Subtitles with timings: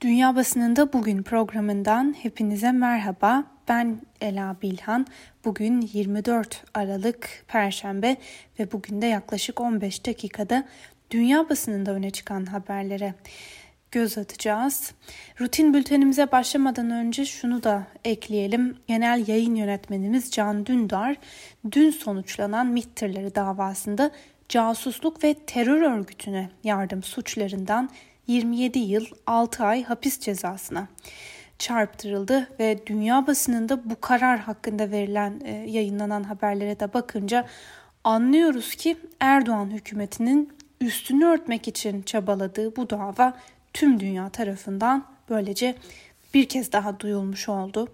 [0.00, 3.44] Dünya Basınında Bugün programından hepinize merhaba.
[3.68, 5.06] Ben Ela Bilhan.
[5.44, 8.16] Bugün 24 Aralık Perşembe
[8.58, 10.64] ve bugün de yaklaşık 15 dakikada
[11.10, 13.14] dünya basınında öne çıkan haberlere
[13.90, 14.92] göz atacağız.
[15.40, 18.76] Rutin bültenimize başlamadan önce şunu da ekleyelim.
[18.86, 21.16] Genel yayın yönetmenimiz Can Dündar
[21.72, 23.02] dün sonuçlanan MİT
[23.34, 24.10] davasında
[24.48, 27.90] casusluk ve terör örgütüne yardım suçlarından
[28.30, 30.88] 27 yıl 6 ay hapis cezasına
[31.58, 37.46] çarptırıldı ve dünya basınında bu karar hakkında verilen e, yayınlanan haberlere de bakınca
[38.04, 43.34] anlıyoruz ki Erdoğan hükümetinin üstünü örtmek için çabaladığı bu dava
[43.72, 45.74] tüm dünya tarafından böylece
[46.34, 47.88] bir kez daha duyulmuş oldu.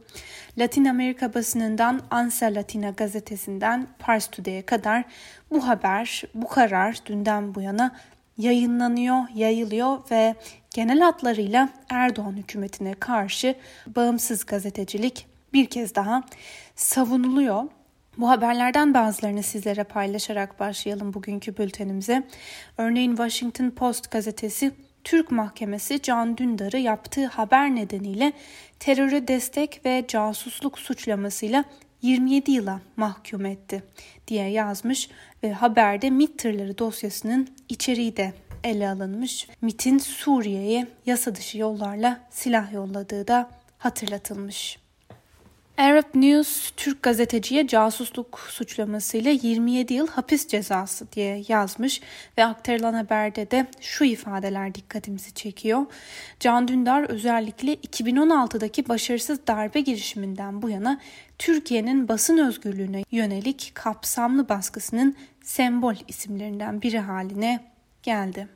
[0.58, 5.04] Latin Amerika basınından Ansa Latina gazetesinden Pars Today'e kadar
[5.50, 7.96] bu haber, bu karar dünden bu yana
[8.38, 10.34] yayınlanıyor, yayılıyor ve
[10.74, 13.54] genel hatlarıyla Erdoğan hükümetine karşı
[13.86, 16.22] bağımsız gazetecilik bir kez daha
[16.76, 17.64] savunuluyor.
[18.18, 22.22] Bu haberlerden bazılarını sizlere paylaşarak başlayalım bugünkü bültenimize.
[22.78, 24.72] Örneğin Washington Post gazetesi
[25.04, 28.32] Türk Mahkemesi Can Dündar'ı yaptığı haber nedeniyle
[28.80, 31.64] teröre destek ve casusluk suçlamasıyla
[32.06, 33.82] 27 yıla mahkum etti
[34.28, 35.10] diye yazmış
[35.42, 38.32] ve haberde MİT tırları dosyasının içeriği de
[38.64, 39.48] ele alınmış.
[39.60, 44.78] MİT'in Suriye'ye yasa dışı yollarla silah yolladığı da hatırlatılmış.
[45.78, 52.00] Arab News Türk gazeteciye casusluk suçlamasıyla 27 yıl hapis cezası diye yazmış
[52.38, 55.86] ve aktarılan haberde de şu ifadeler dikkatimizi çekiyor.
[56.40, 61.00] Can Dündar özellikle 2016'daki başarısız darbe girişiminden bu yana
[61.38, 67.64] Türkiye'nin basın özgürlüğüne yönelik kapsamlı baskısının sembol isimlerinden biri haline
[68.02, 68.55] geldi.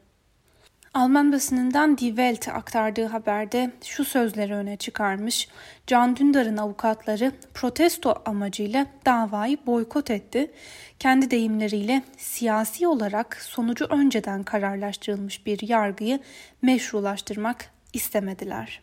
[0.94, 5.48] Alman basınından Die Welt aktardığı haberde şu sözleri öne çıkarmış.
[5.86, 10.50] Can Dündar'ın avukatları protesto amacıyla davayı boykot etti.
[10.98, 16.20] Kendi deyimleriyle siyasi olarak sonucu önceden kararlaştırılmış bir yargıyı
[16.62, 18.82] meşrulaştırmak istemediler.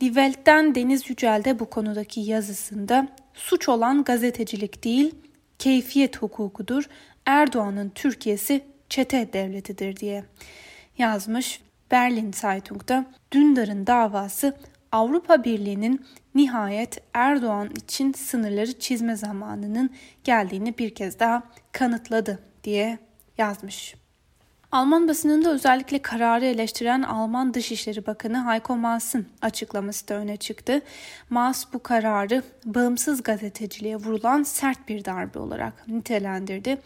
[0.00, 5.14] Die Welt'ten Deniz Yücel de bu konudaki yazısında suç olan gazetecilik değil,
[5.58, 6.84] keyfiyet hukukudur,
[7.26, 10.24] Erdoğan'ın Türkiye'si çete devletidir diye
[10.98, 11.60] yazmış.
[11.90, 14.56] Berlin Zeitung'da Dündar'ın davası
[14.92, 19.90] Avrupa Birliği'nin nihayet Erdoğan için sınırları çizme zamanının
[20.24, 21.42] geldiğini bir kez daha
[21.72, 22.98] kanıtladı diye
[23.38, 23.94] yazmış.
[24.72, 30.80] Alman basınında özellikle kararı eleştiren Alman Dışişleri Bakanı Heiko Maas'ın açıklaması da öne çıktı.
[31.30, 36.78] Maas bu kararı bağımsız gazeteciliğe vurulan sert bir darbe olarak nitelendirdi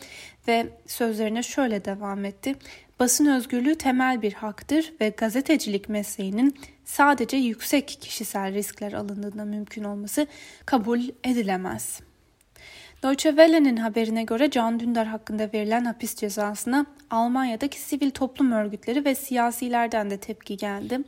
[0.48, 2.54] ve sözlerine şöyle devam etti.
[3.00, 10.26] Basın özgürlüğü temel bir haktır ve gazetecilik mesleğinin sadece yüksek kişisel riskler alındığında mümkün olması
[10.66, 12.00] kabul edilemez.
[13.02, 19.14] Deutsche Welle'nin haberine göre Can Dündar hakkında verilen hapis cezasına Almanya'daki sivil toplum örgütleri ve
[19.14, 20.98] siyasilerden de tepki geldi.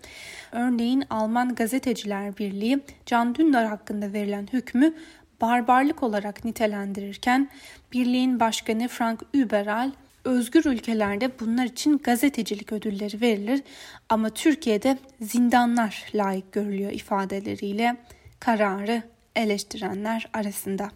[0.52, 4.94] Örneğin Alman Gazeteciler Birliği Can Dündar hakkında verilen hükmü
[5.40, 7.48] barbarlık olarak nitelendirirken
[7.92, 9.90] birliğin başkanı Frank Überal
[10.28, 13.62] özgür ülkelerde bunlar için gazetecilik ödülleri verilir
[14.08, 17.96] ama Türkiye'de zindanlar layık görülüyor ifadeleriyle
[18.40, 19.02] kararı
[19.36, 20.90] eleştirenler arasında.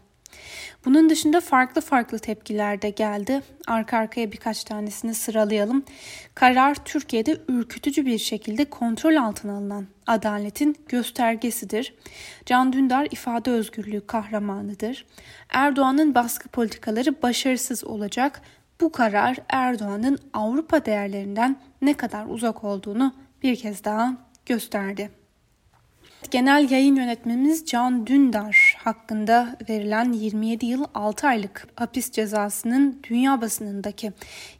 [0.84, 3.42] Bunun dışında farklı farklı tepkiler de geldi.
[3.66, 5.84] Arka arkaya birkaç tanesini sıralayalım.
[6.34, 11.94] Karar Türkiye'de ürkütücü bir şekilde kontrol altına alınan adaletin göstergesidir.
[12.46, 15.06] Can Dündar ifade özgürlüğü kahramanıdır.
[15.48, 18.42] Erdoğan'ın baskı politikaları başarısız olacak.
[18.82, 24.16] Bu karar Erdoğan'ın Avrupa değerlerinden ne kadar uzak olduğunu bir kez daha
[24.46, 25.10] gösterdi.
[26.30, 34.12] Genel yayın yönetmenimiz Can Dündar hakkında verilen 27 yıl 6 aylık hapis cezasının dünya basınındaki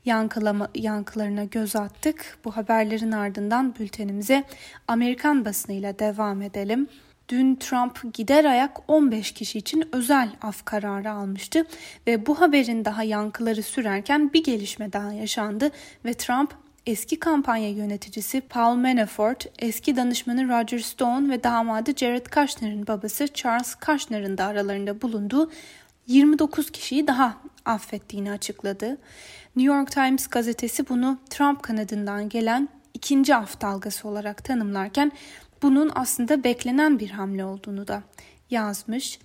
[0.04, 2.38] yankılama, yankılarına göz attık.
[2.44, 4.44] Bu haberlerin ardından bültenimize
[4.88, 6.88] Amerikan basınıyla devam edelim.
[7.32, 11.66] Dün Trump gider ayak 15 kişi için özel af kararı almıştı
[12.06, 15.70] ve bu haberin daha yankıları sürerken bir gelişme daha yaşandı
[16.04, 16.54] ve Trump
[16.86, 23.74] eski kampanya yöneticisi Paul Manafort, eski danışmanı Roger Stone ve damadı Jared Kushner'ın babası Charles
[23.74, 25.50] Kushner'ın da aralarında bulunduğu
[26.06, 28.98] 29 kişiyi daha affettiğini açıkladı.
[29.56, 35.12] New York Times gazetesi bunu Trump kanadından gelen ikinci af dalgası olarak tanımlarken
[35.62, 38.02] bunun aslında beklenen bir hamle olduğunu da
[38.50, 39.18] yazmış.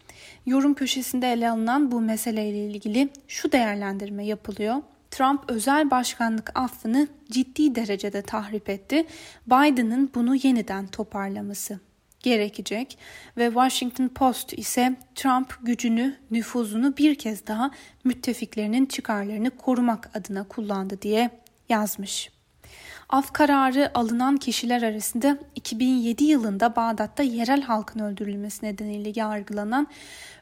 [0.46, 4.76] Yorum köşesinde ele alınan bu meseleyle ilgili şu değerlendirme yapılıyor.
[5.12, 9.06] Trump özel başkanlık affını ciddi derecede tahrip etti.
[9.48, 11.80] Biden'ın bunu yeniden toparlaması
[12.20, 12.98] gerekecek
[13.38, 17.72] ve Washington Post ise Trump gücünü, nüfuzunu bir kez daha
[18.04, 21.30] müttefiklerinin çıkarlarını korumak adına kullandı diye
[21.70, 22.37] yazmış.
[23.10, 29.88] Af kararı alınan kişiler arasında 2007 yılında Bağdat'ta yerel halkın öldürülmesi nedeniyle yargılanan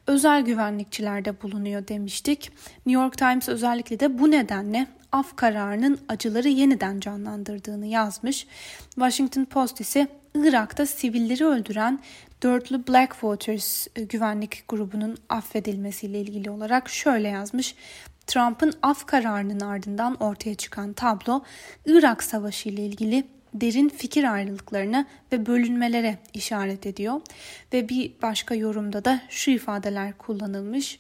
[0.08, 2.52] özel güvenlikçiler de bulunuyor demiştik.
[2.86, 8.48] New York Times özellikle de bu nedenle af kararının acıları yeniden canlandırdığını yazmış.
[8.90, 12.00] Washington Post ise Irak'ta sivilleri öldüren
[12.44, 17.76] dörtlü Blackwaters e, güvenlik grubunun affedilmesiyle ilgili olarak şöyle yazmış.
[18.28, 21.44] Trump'ın af kararının ardından ortaya çıkan tablo
[21.86, 27.22] Irak Savaşı ile ilgili derin fikir ayrılıklarına ve bölünmelere işaret ediyor
[27.74, 31.00] ve bir başka yorumda da şu ifadeler kullanılmış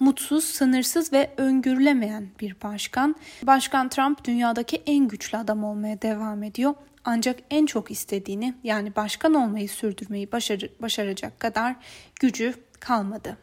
[0.00, 3.16] mutsuz, sınırsız ve öngörülemeyen bir başkan.
[3.42, 6.74] Başkan Trump dünyadaki en güçlü adam olmaya devam ediyor.
[7.04, 11.76] Ancak en çok istediğini yani başkan olmayı sürdürmeyi başarı, başaracak kadar
[12.20, 13.36] gücü kalmadı.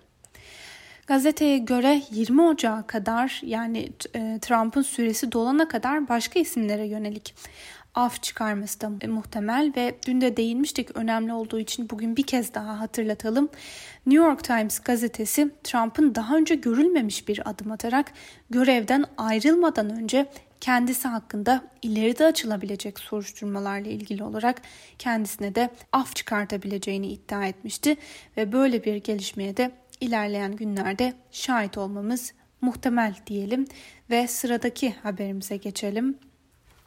[1.13, 7.35] Gazeteye göre 20 Ocağı kadar yani e, Trump'ın süresi dolana kadar başka isimlere yönelik
[7.95, 12.79] af çıkarması da muhtemel ve dün de değinmiştik önemli olduğu için bugün bir kez daha
[12.79, 13.49] hatırlatalım.
[14.05, 18.11] New York Times gazetesi Trump'ın daha önce görülmemiş bir adım atarak
[18.49, 20.25] görevden ayrılmadan önce
[20.61, 24.61] kendisi hakkında ileride açılabilecek soruşturmalarla ilgili olarak
[24.99, 27.97] kendisine de af çıkartabileceğini iddia etmişti
[28.37, 33.65] ve böyle bir gelişmeye de ilerleyen günlerde şahit olmamız muhtemel diyelim
[34.09, 36.17] ve sıradaki haberimize geçelim.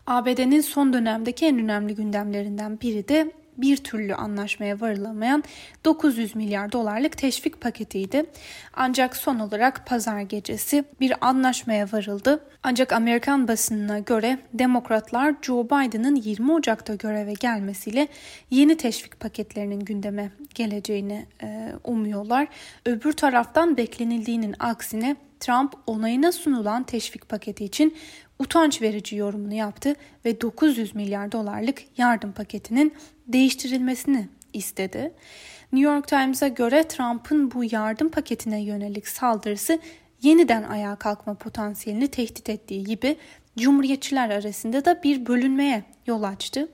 [0.06, 5.44] ABD'nin son dönemdeki en önemli gündemlerinden biri de bir türlü anlaşmaya varılamayan
[5.84, 8.24] 900 milyar dolarlık teşvik paketiydi.
[8.74, 12.44] Ancak son olarak pazar gecesi bir anlaşmaya varıldı.
[12.62, 18.08] Ancak Amerikan basınına göre demokratlar Joe Biden'ın 20 Ocak'ta göreve gelmesiyle
[18.50, 22.48] yeni teşvik paketlerinin gündeme geleceğini e, umuyorlar.
[22.86, 27.96] Öbür taraftan beklenildiğinin aksine Trump onayına sunulan teşvik paketi için
[28.38, 29.94] utanç verici yorumunu yaptı
[30.24, 32.94] ve 900 milyar dolarlık yardım paketinin
[33.26, 35.12] değiştirilmesini istedi.
[35.72, 39.78] New York Times'a göre Trump'ın bu yardım paketine yönelik saldırısı
[40.22, 43.16] yeniden ayağa kalkma potansiyelini tehdit ettiği gibi
[43.58, 46.68] Cumhuriyetçiler arasında da bir bölünmeye yol açtı.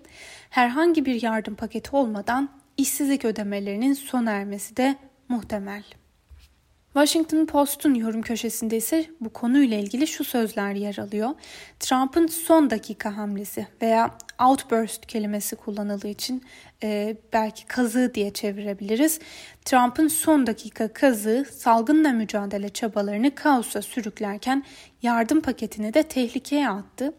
[0.50, 4.97] Herhangi bir yardım paketi olmadan işsizlik ödemelerinin sona ermesi de
[5.29, 5.82] muhtemel.
[6.94, 11.31] Washington Post'un yorum köşesinde ise bu konuyla ilgili şu sözler yer alıyor.
[11.81, 14.11] Trump'ın son dakika hamlesi veya
[14.49, 16.43] outburst kelimesi kullanıldığı için
[16.83, 19.21] e, belki kazığı diye çevirebiliriz.
[19.65, 24.65] Trump'ın son dakika kazığı salgınla mücadele çabalarını kaosa sürüklerken
[25.03, 27.15] yardım paketini de tehlikeye attı.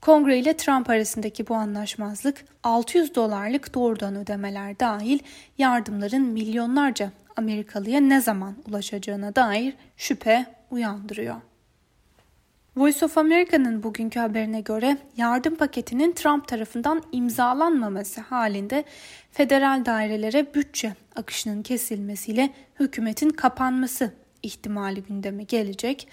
[0.00, 5.18] Kongre ile Trump arasındaki bu anlaşmazlık 600 dolarlık doğrudan ödemeler dahil
[5.58, 11.36] yardımların milyonlarca Amerikalıya ne zaman ulaşacağına dair şüphe uyandırıyor.
[12.76, 18.84] Voice of America'nın bugünkü haberine göre yardım paketinin Trump tarafından imzalanmaması halinde
[19.32, 22.50] federal dairelere bütçe akışının kesilmesiyle
[22.80, 24.12] hükümetin kapanması
[24.42, 26.08] ihtimali gündeme gelecek.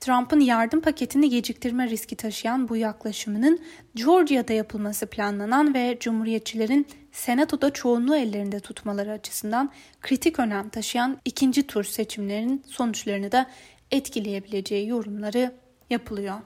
[0.00, 3.58] Trump'ın yardım paketini geciktirme riski taşıyan bu yaklaşımının
[3.94, 6.86] Georgia'da yapılması planlanan ve Cumhuriyetçilerin
[7.18, 13.46] Senato'da çoğunluğu ellerinde tutmaları açısından kritik önem taşıyan ikinci tur seçimlerinin sonuçlarını da
[13.90, 15.52] etkileyebileceği yorumları
[15.90, 16.38] yapılıyor.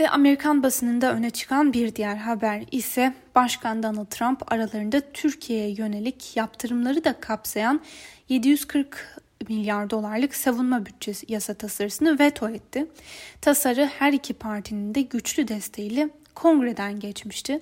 [0.00, 6.36] Ve Amerikan basınında öne çıkan bir diğer haber ise Başkan Donald Trump aralarında Türkiye'ye yönelik
[6.36, 7.80] yaptırımları da kapsayan
[8.28, 12.86] 740 milyar dolarlık savunma bütçesi yasa tasarısını veto etti.
[13.40, 17.60] Tasarı her iki partinin de güçlü desteğiyle kongreden geçmişti.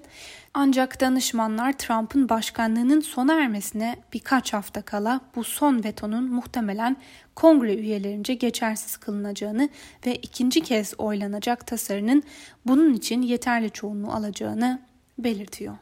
[0.54, 6.96] Ancak danışmanlar Trump'ın başkanlığının sona ermesine birkaç hafta kala bu son vetonun muhtemelen
[7.36, 9.68] kongre üyelerince geçersiz kılınacağını
[10.06, 12.22] ve ikinci kez oylanacak tasarının
[12.66, 14.80] bunun için yeterli çoğunluğu alacağını
[15.18, 15.76] belirtiyor.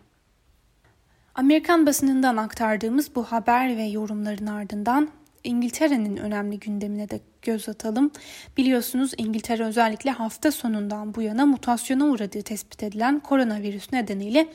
[1.34, 5.08] Amerikan basınından aktardığımız bu haber ve yorumların ardından
[5.44, 8.10] İngiltere'nin önemli gündemine de göz atalım.
[8.56, 14.48] Biliyorsunuz İngiltere özellikle hafta sonundan bu yana mutasyona uğradığı tespit edilen koronavirüs nedeniyle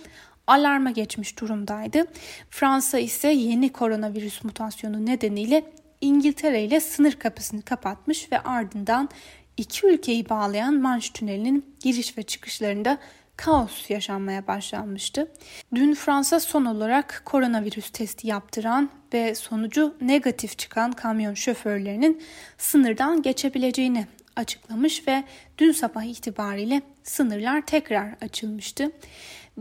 [0.47, 2.05] alarma geçmiş durumdaydı.
[2.49, 5.63] Fransa ise yeni koronavirüs mutasyonu nedeniyle
[6.01, 9.09] İngiltere ile sınır kapısını kapatmış ve ardından
[9.57, 12.97] iki ülkeyi bağlayan Manş Tüneli'nin giriş ve çıkışlarında
[13.37, 15.31] kaos yaşanmaya başlanmıştı.
[15.75, 22.21] Dün Fransa son olarak koronavirüs testi yaptıran ve sonucu negatif çıkan kamyon şoförlerinin
[22.57, 25.23] sınırdan geçebileceğini açıklamış ve
[25.57, 28.91] dün sabah itibariyle sınırlar tekrar açılmıştı.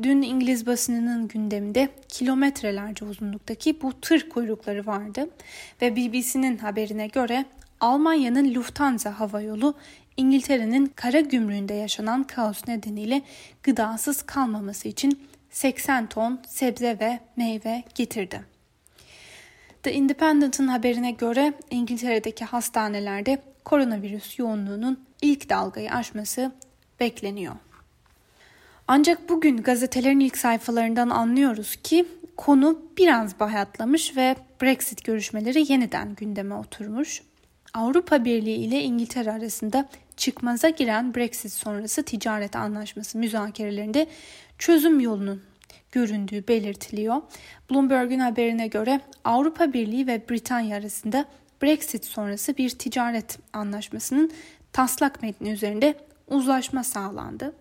[0.03, 5.29] Dün İngiliz basınının gündeminde kilometrelerce uzunluktaki bu tır kuyrukları vardı
[5.83, 7.45] ve BBC'nin haberine göre
[7.81, 9.75] Almanya'nın Lufthansa havayolu
[10.17, 13.23] İngiltere'nin kara gümrüğünde yaşanan kaos nedeniyle
[13.63, 18.45] gıdasız kalmaması için 80 ton sebze ve meyve getirdi.
[19.83, 26.53] The Independent'ın haberine göre İngiltere'deki hastanelerde koronavirüs yoğunluğunun ilk dalgayı aşması
[27.01, 27.55] bekleniyor.
[28.89, 36.55] Ancak bugün gazetelerin ilk sayfalarından anlıyoruz ki konu biraz bayatlamış ve Brexit görüşmeleri yeniden gündeme
[36.55, 37.23] oturmuş.
[37.75, 44.07] Avrupa Birliği ile İngiltere arasında çıkmaza giren Brexit sonrası ticaret anlaşması müzakerelerinde
[44.59, 45.43] çözüm yolunun
[45.93, 47.23] göründüğü belirtiliyor.
[47.71, 51.25] Bloomberg'un haberine göre Avrupa Birliği ve Britanya arasında
[51.63, 54.33] Brexit sonrası bir ticaret anlaşmasının
[54.73, 55.95] taslak metni üzerinde
[56.29, 57.53] uzlaşma sağlandı.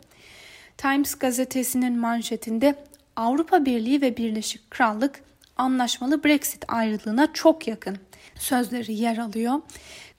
[0.77, 2.75] Times gazetesinin manşetinde
[3.15, 5.24] Avrupa Birliği ve Birleşik Krallık
[5.58, 7.98] anlaşmalı Brexit ayrılığına çok yakın
[8.36, 9.62] sözleri yer alıyor.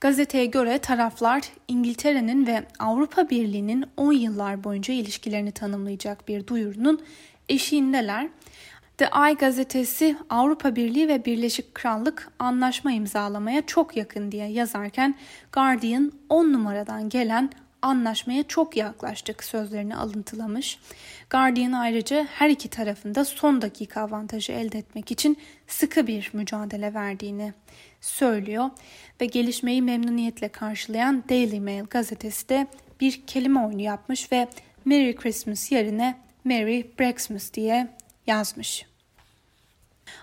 [0.01, 7.01] Gazeteye göre taraflar İngiltere'nin ve Avrupa Birliği'nin 10 yıllar boyunca ilişkilerini tanımlayacak bir duyurunun
[7.49, 8.29] eşiğindeler.
[8.99, 15.15] The Eye gazetesi Avrupa Birliği ve Birleşik Krallık anlaşma imzalamaya çok yakın diye yazarken
[15.53, 17.51] Guardian 10 numaradan gelen
[17.83, 20.79] anlaşmaya çok yaklaştık sözlerini alıntılamış.
[21.31, 27.53] Guardian ayrıca her iki tarafında son dakika avantajı elde etmek için sıkı bir mücadele verdiğini
[28.01, 28.71] söylüyor
[29.21, 32.67] ve gelişmeyi memnuniyetle karşılayan Daily Mail gazetesi de
[33.01, 34.49] bir kelime oyunu yapmış ve
[34.85, 37.89] Merry Christmas yerine Merry Brexmas diye
[38.27, 38.92] yazmış.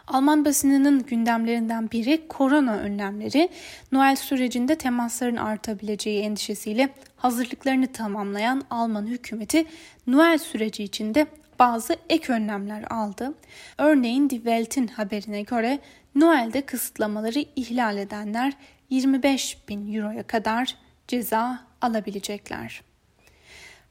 [0.08, 3.50] Alman basınının gündemlerinden biri korona önlemleri.
[3.92, 9.66] Noel sürecinde temasların artabileceği endişesiyle hazırlıklarını tamamlayan Alman hükümeti
[10.08, 11.28] Noel süreci içinde
[11.60, 13.34] bazı ek önlemler aldı.
[13.78, 15.80] Örneğin Die Welt'in haberine göre
[16.16, 18.54] Noel'de kısıtlamaları ihlal edenler
[18.90, 20.76] 25 bin euroya kadar
[21.08, 22.89] ceza alabilecekler.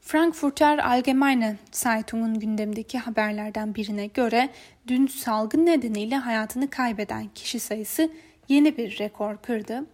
[0.09, 4.49] Frankfurter Allgemeine Zeitung'un gündemdeki haberlerden birine göre
[4.87, 8.11] dün salgın nedeniyle hayatını kaybeden kişi sayısı
[8.47, 9.85] yeni bir rekor kırdı.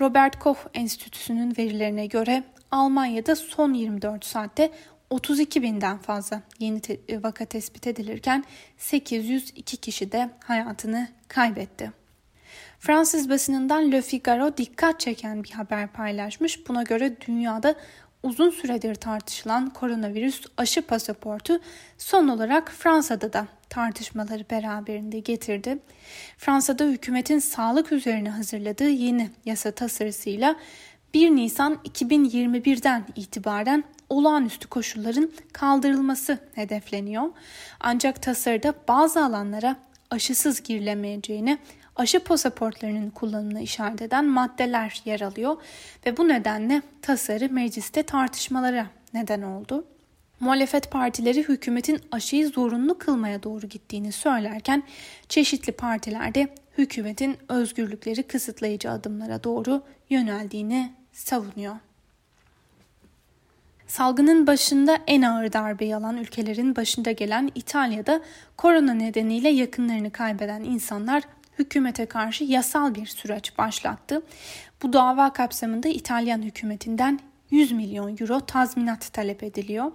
[0.00, 4.70] Robert Koch Enstitüsü'nün verilerine göre Almanya'da son 24 saatte
[5.10, 8.44] 32 binden fazla yeni te- vaka tespit edilirken
[8.78, 12.02] 802 kişi de hayatını kaybetti.
[12.78, 16.68] Fransız basınından Le Figaro dikkat çeken bir haber paylaşmış.
[16.68, 17.74] Buna göre dünyada
[18.22, 21.60] uzun süredir tartışılan koronavirüs aşı pasaportu
[21.98, 25.78] son olarak Fransa'da da tartışmaları beraberinde getirdi.
[26.38, 30.56] Fransa'da hükümetin sağlık üzerine hazırladığı yeni yasa tasarısıyla
[31.14, 37.30] 1 Nisan 2021'den itibaren olağanüstü koşulların kaldırılması hedefleniyor.
[37.80, 39.76] Ancak tasarıda bazı alanlara
[40.10, 41.58] aşısız girilemeyeceğini
[41.96, 45.56] aşı pasaportlarının kullanımına işaret eden maddeler yer alıyor
[46.06, 49.84] ve bu nedenle tasarı mecliste tartışmalara neden oldu.
[50.40, 54.82] Muhalefet partileri hükümetin aşıyı zorunlu kılmaya doğru gittiğini söylerken
[55.28, 61.76] çeşitli partilerde hükümetin özgürlükleri kısıtlayıcı adımlara doğru yöneldiğini savunuyor.
[63.86, 68.20] Salgının başında en ağır darbeyi alan ülkelerin başında gelen İtalya'da
[68.56, 71.22] korona nedeniyle yakınlarını kaybeden insanlar
[71.58, 74.22] hükümete karşı yasal bir süreç başlattı.
[74.82, 79.92] Bu dava kapsamında İtalyan hükümetinden 100 milyon euro tazminat talep ediliyor.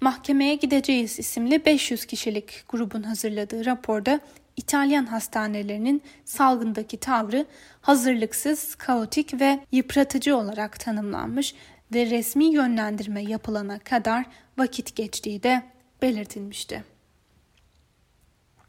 [0.00, 4.20] Mahkemeye Gideceğiz isimli 500 kişilik grubun hazırladığı raporda
[4.56, 7.46] İtalyan hastanelerinin salgındaki tavrı
[7.80, 11.54] hazırlıksız, kaotik ve yıpratıcı olarak tanımlanmış
[11.94, 14.24] ve resmi yönlendirme yapılana kadar
[14.58, 15.62] vakit geçtiği de
[16.02, 16.93] belirtilmişti.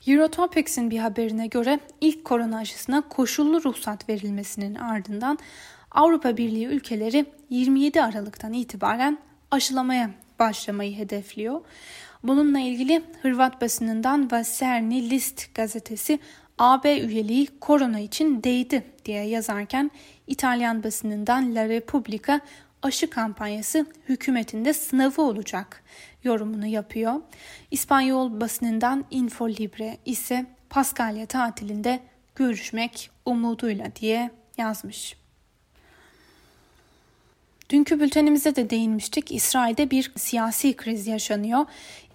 [0.07, 5.39] Eurotopics'in bir haberine göre ilk korona aşısına koşullu ruhsat verilmesinin ardından
[5.91, 9.17] Avrupa Birliği ülkeleri 27 Aralık'tan itibaren
[9.51, 10.09] aşılamaya
[10.39, 11.61] başlamayı hedefliyor.
[12.23, 16.19] Bununla ilgili Hırvat basınından Vaserni List gazetesi
[16.57, 19.91] AB üyeliği korona için değdi diye yazarken
[20.27, 22.41] İtalyan basınından La Repubblica
[22.85, 25.83] aşı kampanyası hükümetinde sınavı olacak
[26.23, 27.13] yorumunu yapıyor.
[27.71, 31.99] İspanyol basınından Info Libre ise Paskalya tatilinde
[32.35, 35.17] görüşmek umuduyla diye yazmış.
[37.69, 39.31] Dünkü bültenimize de değinmiştik.
[39.31, 41.65] İsrail'de bir siyasi kriz yaşanıyor.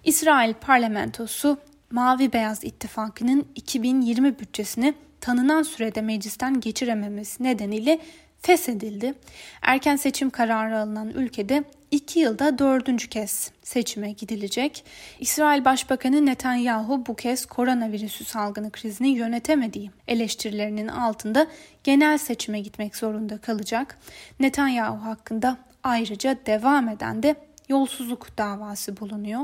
[0.03, 1.57] İsrail parlamentosu
[1.91, 7.99] Mavi Beyaz İttifakı'nın 2020 bütçesini tanınan sürede meclisten geçirememesi nedeniyle
[8.41, 9.13] feshedildi.
[9.61, 14.85] Erken seçim kararı alınan ülkede iki yılda dördüncü kez seçime gidilecek.
[15.19, 21.47] İsrail Başbakanı Netanyahu bu kez koronavirüsü salgını krizini yönetemediği eleştirilerinin altında
[21.83, 23.97] genel seçime gitmek zorunda kalacak.
[24.39, 27.35] Netanyahu hakkında ayrıca devam eden de
[27.71, 29.41] yolsuzluk davası bulunuyor.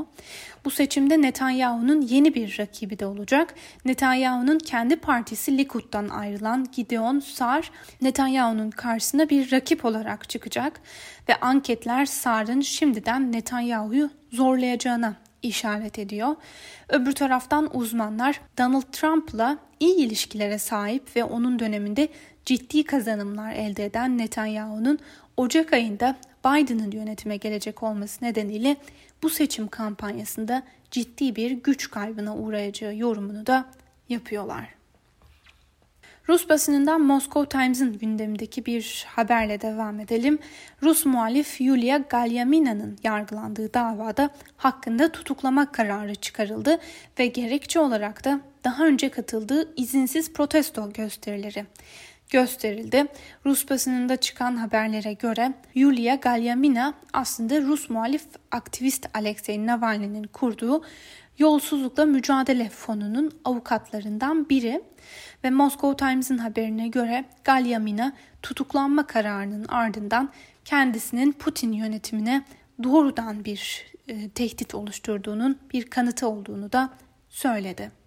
[0.64, 3.54] Bu seçimde Netanyahu'nun yeni bir rakibi de olacak.
[3.84, 7.70] Netanyahu'nun kendi partisi Likud'dan ayrılan Gideon Sar,
[8.00, 10.80] Netanyahu'nun karşısına bir rakip olarak çıkacak
[11.28, 16.36] ve anketler Sar'ın şimdiden Netanyahu'yu zorlayacağına işaret ediyor.
[16.88, 22.08] Öbür taraftan uzmanlar Donald Trump'la iyi ilişkilere sahip ve onun döneminde
[22.44, 24.98] ciddi kazanımlar elde eden Netanyahu'nun
[25.36, 28.76] Ocak ayında Biden'ın yönetime gelecek olması nedeniyle
[29.22, 33.64] bu seçim kampanyasında ciddi bir güç kaybına uğrayacağı yorumunu da
[34.08, 34.78] yapıyorlar.
[36.28, 40.38] Rus basınından Moscow Times'ın gündemindeki bir haberle devam edelim.
[40.82, 46.78] Rus muhalif Yulia Galyamina'nın yargılandığı davada hakkında tutuklama kararı çıkarıldı
[47.18, 51.66] ve gerekçe olarak da daha önce katıldığı izinsiz protesto gösterileri
[52.30, 53.06] gösterildi.
[53.46, 60.82] Rus basınında çıkan haberlere göre Yulia Galyamina aslında Rus muhalif aktivist Alexei Navalny'nin kurduğu
[61.38, 64.82] Yolsuzlukla Mücadele Fonu'nun avukatlarından biri
[65.44, 70.30] ve Moscow Times'ın haberine göre Galyamina tutuklanma kararının ardından
[70.64, 72.44] kendisinin Putin yönetimine
[72.82, 76.90] doğrudan bir e, tehdit oluşturduğunun bir kanıtı olduğunu da
[77.28, 77.97] söyledi.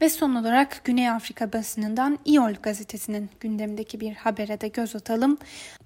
[0.00, 5.38] Ve son olarak Güney Afrika basınından İOL gazetesinin gündemdeki bir habere de göz atalım.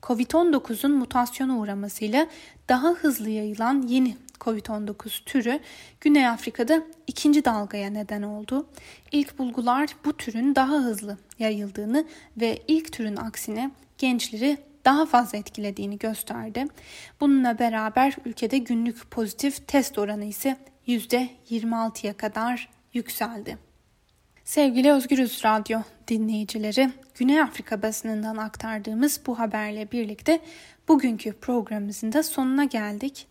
[0.03, 2.27] Covid-19'un mutasyona uğramasıyla
[2.69, 5.61] daha hızlı yayılan yeni Covid-19 türü
[6.01, 8.67] Güney Afrika'da ikinci dalgaya neden oldu.
[9.13, 12.05] İlk bulgular bu türün daha hızlı yayıldığını
[12.37, 16.65] ve ilk türün aksine gençleri daha fazla etkilediğini gösterdi.
[17.21, 23.70] Bununla beraber ülkede günlük pozitif test oranı ise %26'ya kadar yükseldi.
[24.51, 30.41] Sevgili Özgürüz Radyo dinleyicileri, Güney Afrika basınından aktardığımız bu haberle birlikte
[30.89, 33.27] bugünkü programımızın da sonuna geldik.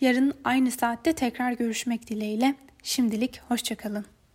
[0.00, 2.54] Yarın aynı saatte tekrar görüşmek dileğiyle.
[2.82, 4.04] Şimdilik hoşçakalın.